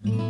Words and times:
Olá 0.00 0.26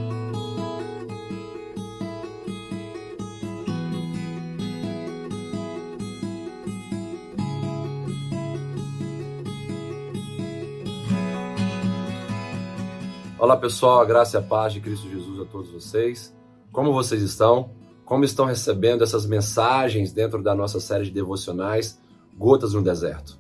pessoal, 13.59 14.01
a 14.01 14.05
graça 14.07 14.39
e 14.39 14.41
a 14.41 14.43
paz 14.43 14.73
de 14.73 14.81
Cristo 14.81 15.07
Jesus 15.11 15.39
a 15.39 15.45
todos 15.45 15.71
vocês. 15.71 16.35
Como 16.73 16.93
vocês 16.95 17.21
estão? 17.21 17.71
Como 18.07 18.25
estão 18.25 18.47
recebendo 18.47 19.05
essas 19.05 19.27
mensagens 19.27 20.15
dentro 20.15 20.43
da 20.43 20.55
nossa 20.55 20.81
série 20.81 21.05
de 21.05 21.11
devocionais 21.11 22.01
Gotas 22.39 22.73
no 22.73 22.83
Deserto? 22.83 23.39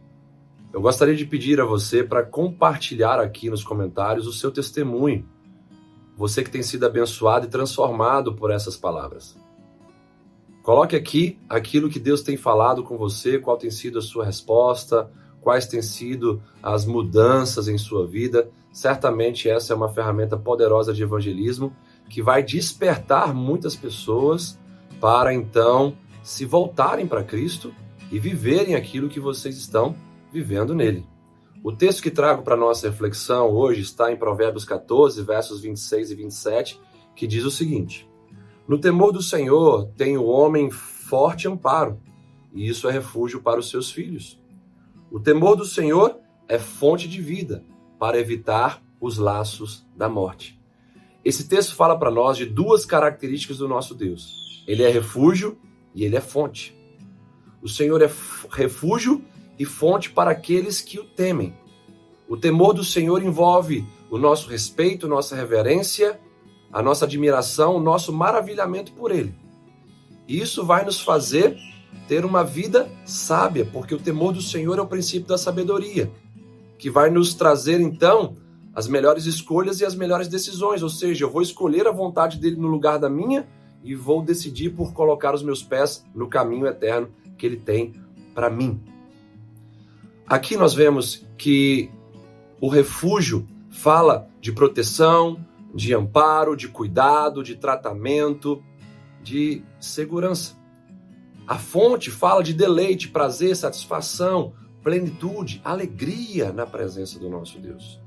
Eu 0.74 0.82
gostaria 0.82 1.16
de 1.16 1.24
pedir 1.24 1.58
a 1.58 1.64
você 1.64 2.04
para 2.04 2.22
compartilhar 2.22 3.18
aqui 3.18 3.48
nos 3.48 3.64
comentários 3.64 4.26
o 4.26 4.32
seu 4.32 4.50
testemunho. 4.50 5.26
Você 6.18 6.42
que 6.42 6.50
tem 6.50 6.62
sido 6.62 6.84
abençoado 6.84 7.46
e 7.46 7.48
transformado 7.48 8.34
por 8.34 8.50
essas 8.50 8.76
palavras. 8.76 9.34
Coloque 10.62 10.94
aqui 10.94 11.38
aquilo 11.48 11.88
que 11.88 11.98
Deus 11.98 12.20
tem 12.20 12.36
falado 12.36 12.82
com 12.82 12.98
você, 12.98 13.38
qual 13.38 13.56
tem 13.56 13.70
sido 13.70 13.98
a 13.98 14.02
sua 14.02 14.26
resposta, 14.26 15.10
quais 15.40 15.66
têm 15.66 15.80
sido 15.80 16.42
as 16.62 16.84
mudanças 16.84 17.68
em 17.68 17.78
sua 17.78 18.06
vida 18.06 18.50
certamente 18.78 19.48
essa 19.48 19.72
é 19.72 19.76
uma 19.76 19.88
ferramenta 19.88 20.36
poderosa 20.36 20.92
de 20.92 21.02
evangelismo 21.02 21.74
que 22.08 22.22
vai 22.22 22.42
despertar 22.42 23.34
muitas 23.34 23.74
pessoas 23.74 24.58
para 25.00 25.34
então 25.34 25.96
se 26.22 26.44
voltarem 26.44 27.06
para 27.06 27.24
Cristo 27.24 27.74
e 28.10 28.18
viverem 28.18 28.76
aquilo 28.76 29.08
que 29.08 29.18
vocês 29.20 29.56
estão 29.56 29.96
vivendo 30.32 30.74
nele. 30.74 31.04
O 31.62 31.72
texto 31.72 32.02
que 32.02 32.10
trago 32.10 32.42
para 32.42 32.56
nossa 32.56 32.88
reflexão 32.88 33.50
hoje 33.50 33.80
está 33.80 34.12
em 34.12 34.16
Provérbios 34.16 34.64
14, 34.64 35.20
versos 35.22 35.60
26 35.60 36.12
e 36.12 36.14
27, 36.14 36.80
que 37.16 37.26
diz 37.26 37.44
o 37.44 37.50
seguinte: 37.50 38.08
No 38.66 38.78
temor 38.78 39.12
do 39.12 39.20
Senhor 39.20 39.88
tem 39.96 40.16
o 40.16 40.26
homem 40.26 40.70
forte 40.70 41.48
amparo, 41.48 42.00
e 42.54 42.68
isso 42.68 42.88
é 42.88 42.92
refúgio 42.92 43.42
para 43.42 43.58
os 43.58 43.68
seus 43.68 43.90
filhos. 43.90 44.40
O 45.10 45.18
temor 45.18 45.56
do 45.56 45.64
Senhor 45.64 46.18
é 46.48 46.58
fonte 46.58 47.08
de 47.08 47.20
vida, 47.20 47.64
para 47.98 48.18
evitar 48.18 48.80
os 49.00 49.18
laços 49.18 49.84
da 49.96 50.08
morte. 50.08 50.58
Esse 51.24 51.48
texto 51.48 51.74
fala 51.74 51.98
para 51.98 52.10
nós 52.10 52.36
de 52.36 52.46
duas 52.46 52.84
características 52.84 53.58
do 53.58 53.66
nosso 53.66 53.94
Deus. 53.94 54.64
Ele 54.66 54.84
é 54.84 54.88
refúgio 54.88 55.58
e 55.94 56.04
ele 56.04 56.16
é 56.16 56.20
fonte. 56.20 56.76
O 57.60 57.68
Senhor 57.68 58.00
é 58.00 58.10
refúgio 58.50 59.24
e 59.58 59.64
fonte 59.64 60.10
para 60.10 60.30
aqueles 60.30 60.80
que 60.80 60.98
o 60.98 61.04
temem. 61.04 61.54
O 62.28 62.36
temor 62.36 62.72
do 62.72 62.84
Senhor 62.84 63.22
envolve 63.22 63.84
o 64.10 64.18
nosso 64.18 64.48
respeito, 64.48 65.08
nossa 65.08 65.34
reverência, 65.34 66.20
a 66.72 66.82
nossa 66.82 67.04
admiração, 67.04 67.76
o 67.76 67.80
nosso 67.80 68.12
maravilhamento 68.12 68.92
por 68.92 69.10
ele. 69.10 69.34
E 70.26 70.38
isso 70.38 70.64
vai 70.64 70.84
nos 70.84 71.00
fazer 71.00 71.56
ter 72.06 72.24
uma 72.24 72.44
vida 72.44 72.90
sábia, 73.04 73.64
porque 73.64 73.94
o 73.94 73.98
temor 73.98 74.32
do 74.32 74.42
Senhor 74.42 74.78
é 74.78 74.82
o 74.82 74.86
princípio 74.86 75.28
da 75.28 75.38
sabedoria 75.38 76.10
que 76.78 76.88
vai 76.88 77.10
nos 77.10 77.34
trazer 77.34 77.80
então 77.80 78.36
as 78.74 78.86
melhores 78.86 79.26
escolhas 79.26 79.80
e 79.80 79.84
as 79.84 79.96
melhores 79.96 80.28
decisões, 80.28 80.82
ou 80.82 80.88
seja, 80.88 81.24
eu 81.24 81.30
vou 81.30 81.42
escolher 81.42 81.88
a 81.88 81.92
vontade 81.92 82.38
dele 82.38 82.56
no 82.56 82.68
lugar 82.68 82.98
da 82.98 83.10
minha 83.10 83.46
e 83.82 83.94
vou 83.94 84.22
decidir 84.22 84.70
por 84.70 84.92
colocar 84.92 85.34
os 85.34 85.42
meus 85.42 85.62
pés 85.62 86.04
no 86.14 86.28
caminho 86.28 86.66
eterno 86.66 87.08
que 87.36 87.44
ele 87.44 87.56
tem 87.56 87.94
para 88.32 88.48
mim. 88.48 88.80
Aqui 90.28 90.58
nós 90.58 90.74
vemos 90.74 91.26
que 91.38 91.90
o 92.60 92.68
refúgio 92.68 93.48
fala 93.70 94.28
de 94.42 94.52
proteção, 94.52 95.42
de 95.74 95.94
amparo, 95.94 96.54
de 96.54 96.68
cuidado, 96.68 97.42
de 97.42 97.56
tratamento, 97.56 98.62
de 99.22 99.62
segurança. 99.80 100.54
A 101.46 101.56
fonte 101.56 102.10
fala 102.10 102.42
de 102.42 102.52
deleite, 102.52 103.08
prazer, 103.08 103.56
satisfação, 103.56 104.52
plenitude, 104.82 105.62
alegria 105.64 106.52
na 106.52 106.66
presença 106.66 107.18
do 107.18 107.30
nosso 107.30 107.58
Deus. 107.58 107.98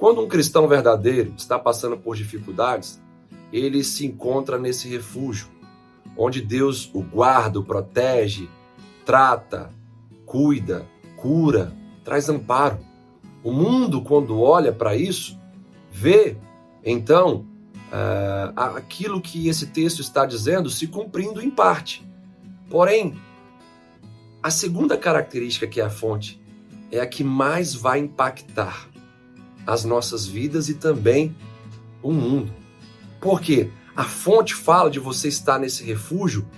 Quando 0.00 0.20
um 0.20 0.28
cristão 0.28 0.66
verdadeiro 0.66 1.34
está 1.36 1.56
passando 1.56 1.96
por 1.96 2.16
dificuldades, 2.16 3.00
ele 3.52 3.84
se 3.84 4.04
encontra 4.04 4.58
nesse 4.58 4.88
refúgio, 4.88 5.46
onde 6.16 6.40
Deus 6.40 6.90
o 6.92 7.00
guarda, 7.00 7.60
o 7.60 7.64
protege, 7.64 8.48
trata, 9.06 9.70
cuida, 10.26 10.84
cura, 11.22 11.72
traz 12.04 12.28
amparo. 12.28 12.80
O 13.44 13.52
mundo, 13.52 14.02
quando 14.02 14.40
olha 14.40 14.72
para 14.72 14.96
isso, 14.96 15.38
vê 15.90 16.36
então 16.84 17.46
uh, 17.92 18.52
aquilo 18.76 19.20
que 19.20 19.46
esse 19.48 19.68
texto 19.68 20.00
está 20.00 20.26
dizendo 20.26 20.68
se 20.68 20.88
cumprindo 20.88 21.40
em 21.40 21.48
parte. 21.48 22.04
Porém, 22.68 23.16
a 24.42 24.50
segunda 24.50 24.98
característica 24.98 25.66
que 25.66 25.80
é 25.80 25.84
a 25.84 25.90
fonte 25.90 26.42
é 26.90 27.00
a 27.00 27.06
que 27.06 27.22
mais 27.22 27.72
vai 27.72 28.00
impactar 28.00 28.88
as 29.64 29.84
nossas 29.84 30.26
vidas 30.26 30.68
e 30.68 30.74
também 30.74 31.34
o 32.02 32.12
mundo. 32.12 32.52
Porque 33.20 33.70
a 33.94 34.02
fonte 34.02 34.54
fala 34.54 34.90
de 34.90 34.98
você 34.98 35.28
estar 35.28 35.60
nesse 35.60 35.84
refúgio 35.84 36.48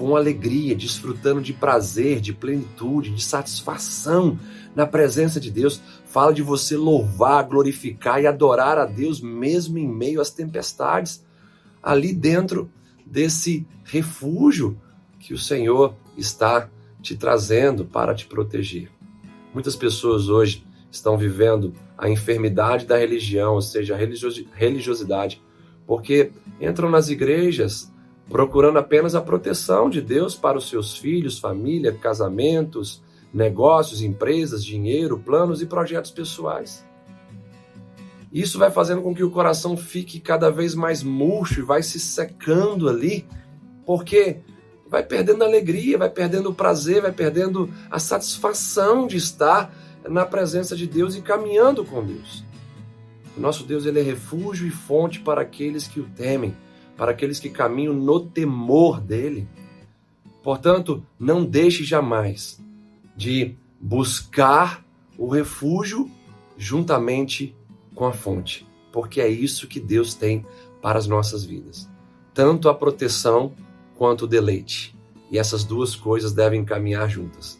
com 0.00 0.16
alegria, 0.16 0.74
desfrutando 0.74 1.42
de 1.42 1.52
prazer, 1.52 2.22
de 2.22 2.32
plenitude, 2.32 3.10
de 3.10 3.22
satisfação 3.22 4.38
na 4.74 4.86
presença 4.86 5.38
de 5.38 5.50
Deus. 5.50 5.78
Fala 6.06 6.32
de 6.32 6.40
você 6.42 6.74
louvar, 6.74 7.44
glorificar 7.44 8.18
e 8.18 8.26
adorar 8.26 8.78
a 8.78 8.86
Deus 8.86 9.20
mesmo 9.20 9.76
em 9.76 9.86
meio 9.86 10.18
às 10.18 10.30
tempestades, 10.30 11.22
ali 11.82 12.14
dentro 12.14 12.70
desse 13.04 13.66
refúgio 13.84 14.80
que 15.18 15.34
o 15.34 15.38
Senhor 15.38 15.94
está 16.16 16.70
te 17.02 17.14
trazendo 17.14 17.84
para 17.84 18.14
te 18.14 18.24
proteger. 18.24 18.90
Muitas 19.52 19.76
pessoas 19.76 20.30
hoje 20.30 20.64
estão 20.90 21.18
vivendo 21.18 21.74
a 21.98 22.08
enfermidade 22.08 22.86
da 22.86 22.96
religião, 22.96 23.52
ou 23.52 23.60
seja, 23.60 23.94
a 23.94 23.98
religiosidade, 24.56 25.42
porque 25.86 26.32
entram 26.58 26.88
nas 26.88 27.10
igrejas 27.10 27.92
procurando 28.30 28.78
apenas 28.78 29.16
a 29.16 29.20
proteção 29.20 29.90
de 29.90 30.00
Deus 30.00 30.36
para 30.36 30.56
os 30.56 30.68
seus 30.68 30.96
filhos, 30.96 31.40
família, 31.40 31.92
casamentos, 31.92 33.02
negócios, 33.34 34.00
empresas, 34.00 34.64
dinheiro, 34.64 35.18
planos 35.18 35.60
e 35.60 35.66
projetos 35.66 36.12
pessoais. 36.12 36.86
Isso 38.32 38.56
vai 38.56 38.70
fazendo 38.70 39.02
com 39.02 39.12
que 39.12 39.24
o 39.24 39.30
coração 39.30 39.76
fique 39.76 40.20
cada 40.20 40.48
vez 40.48 40.76
mais 40.76 41.02
murcho 41.02 41.58
e 41.58 41.64
vai 41.64 41.82
se 41.82 41.98
secando 41.98 42.88
ali, 42.88 43.26
porque 43.84 44.38
vai 44.88 45.02
perdendo 45.02 45.42
a 45.42 45.46
alegria, 45.46 45.98
vai 45.98 46.08
perdendo 46.08 46.50
o 46.50 46.54
prazer, 46.54 47.02
vai 47.02 47.12
perdendo 47.12 47.68
a 47.90 47.98
satisfação 47.98 49.08
de 49.08 49.16
estar 49.16 49.74
na 50.08 50.24
presença 50.24 50.76
de 50.76 50.86
Deus 50.86 51.16
e 51.16 51.20
caminhando 51.20 51.84
com 51.84 52.04
Deus. 52.04 52.44
O 53.36 53.40
nosso 53.40 53.64
Deus 53.64 53.86
ele 53.86 53.98
é 53.98 54.02
refúgio 54.02 54.68
e 54.68 54.70
fonte 54.70 55.18
para 55.18 55.42
aqueles 55.42 55.88
que 55.88 55.98
o 55.98 56.04
temem, 56.04 56.54
para 57.00 57.12
aqueles 57.12 57.40
que 57.40 57.48
caminham 57.48 57.94
no 57.94 58.20
temor 58.20 59.00
dele. 59.00 59.48
Portanto, 60.42 61.02
não 61.18 61.42
deixe 61.42 61.82
jamais 61.82 62.62
de 63.16 63.56
buscar 63.80 64.84
o 65.16 65.26
refúgio 65.26 66.10
juntamente 66.58 67.56
com 67.94 68.04
a 68.04 68.12
fonte, 68.12 68.68
porque 68.92 69.18
é 69.18 69.28
isso 69.30 69.66
que 69.66 69.80
Deus 69.80 70.12
tem 70.12 70.44
para 70.82 70.98
as 70.98 71.06
nossas 71.06 71.42
vidas. 71.42 71.88
Tanto 72.34 72.68
a 72.68 72.74
proteção 72.74 73.54
quanto 73.96 74.26
o 74.26 74.28
deleite. 74.28 74.94
E 75.30 75.38
essas 75.38 75.64
duas 75.64 75.96
coisas 75.96 76.34
devem 76.34 76.66
caminhar 76.66 77.08
juntas. 77.08 77.58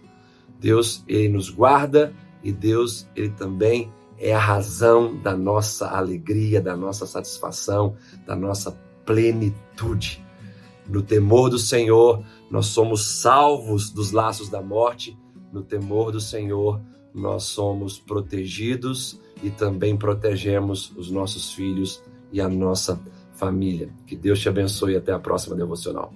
Deus, 0.59 1.03
ele 1.09 1.31
nos 1.31 1.49
guarda 1.49 2.13
e 2.45 2.53
Deus, 2.53 3.09
ele 3.17 3.31
também 3.31 3.91
é 4.19 4.35
a 4.35 4.39
razão 4.39 5.17
da 5.17 5.35
nossa 5.35 5.89
alegria, 5.89 6.61
da 6.61 6.77
nossa 6.77 7.07
satisfação, 7.07 7.97
da 8.27 8.37
nossa 8.37 8.79
plenitude. 9.11 10.25
No 10.89 11.03
temor 11.03 11.51
do 11.51 11.59
Senhor, 11.59 12.25
nós 12.49 12.67
somos 12.67 13.21
salvos 13.21 13.91
dos 13.91 14.13
laços 14.13 14.49
da 14.49 14.63
morte. 14.63 15.19
No 15.53 15.63
temor 15.63 16.13
do 16.13 16.21
Senhor, 16.21 16.81
nós 17.13 17.43
somos 17.45 17.99
protegidos 17.99 19.21
e 19.43 19.51
também 19.51 19.97
protegemos 19.97 20.93
os 20.97 21.11
nossos 21.11 21.53
filhos 21.53 22.01
e 22.33 22.41
a 22.41 22.49
nossa 22.49 23.01
família. 23.35 23.93
Que 24.07 24.15
Deus 24.15 24.39
te 24.39 24.49
abençoe 24.49 24.93
e 24.93 24.97
até 24.97 25.13
a 25.13 25.19
próxima 25.19 25.57
devocional. 25.57 26.13